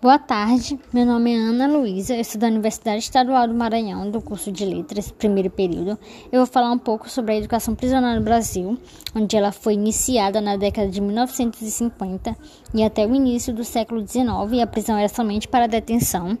[0.00, 4.22] Boa tarde, meu nome é Ana Luísa, eu sou da Universidade Estadual do Maranhão, do
[4.22, 5.98] curso de Letras, primeiro período.
[6.30, 8.78] Eu vou falar um pouco sobre a educação prisional no Brasil,
[9.12, 12.36] onde ela foi iniciada na década de 1950
[12.72, 16.38] e até o início do século XIX, a prisão era somente para detenção.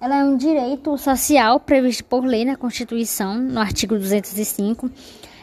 [0.00, 4.88] Ela é um direito social previsto por lei na Constituição, no artigo 205,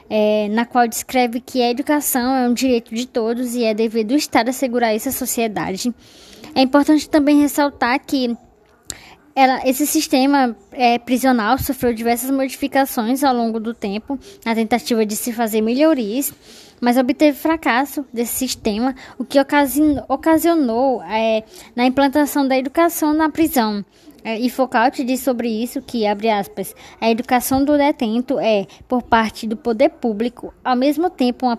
[0.10, 4.06] é, na qual descreve que a educação é um direito de todos e é dever
[4.06, 5.94] do Estado assegurar isso à sociedade.
[6.56, 8.38] É importante também ressaltar que
[9.36, 15.16] ela, esse sistema é, prisional sofreu diversas modificações ao longo do tempo, na tentativa de
[15.16, 16.32] se fazer melhorias,
[16.80, 19.40] mas obteve fracasso desse sistema, o que
[20.08, 21.44] ocasionou é,
[21.76, 23.84] na implantação da educação na prisão.
[24.24, 29.02] É, e Foucault diz sobre isso que, abre aspas, a educação do detento é, por
[29.02, 31.58] parte do poder público, ao mesmo tempo uma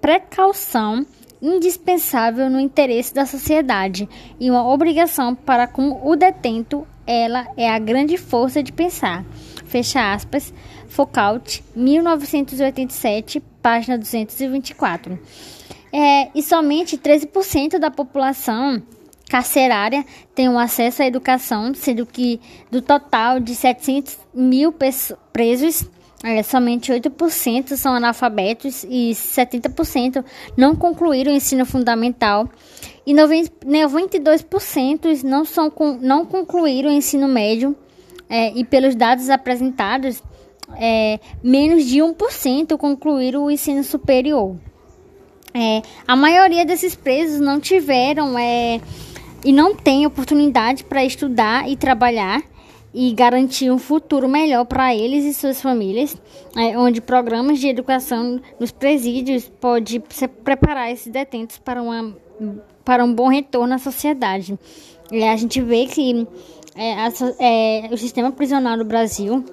[0.00, 1.06] precaução
[1.40, 4.08] indispensável no interesse da sociedade
[4.40, 9.24] e uma obrigação para com o detento, ela é a grande força de pensar.
[9.66, 10.52] Fecha aspas,
[10.88, 15.18] Foucault, 1987, página 224.
[15.92, 18.82] É, e somente 13% da população
[19.28, 24.72] carcerária tem um acesso à educação, sendo que do total de 700 mil
[25.32, 25.84] presos,
[26.24, 30.24] é, somente 8% são analfabetos e 70%
[30.56, 32.48] não concluíram o ensino fundamental.
[33.06, 37.76] E 92% não, são, não concluíram o ensino médio.
[38.28, 40.20] É, e pelos dados apresentados,
[40.74, 44.56] é, menos de 1% concluíram o ensino superior.
[45.54, 48.80] É, a maioria desses presos não tiveram é,
[49.44, 52.42] e não tem oportunidade para estudar e trabalhar
[52.98, 56.16] e garantir um futuro melhor para eles e suas famílias,
[56.56, 60.02] é, onde programas de educação nos presídios pode
[60.42, 62.16] preparar esses detentos para, uma,
[62.82, 64.58] para um bom retorno à sociedade.
[65.12, 66.26] É, a gente vê que
[66.74, 69.44] é, a, é, o sistema prisional do Brasil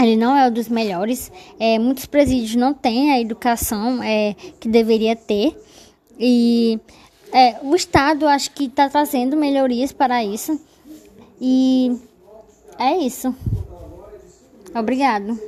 [0.00, 1.32] ele não é um dos melhores.
[1.58, 5.56] É, muitos presídios não têm a educação é, que deveria ter.
[6.16, 6.78] E
[7.32, 10.60] é, o Estado acho que está trazendo melhorias para isso.
[11.40, 11.96] E
[12.78, 13.34] é isso.
[14.74, 15.38] Obrigado.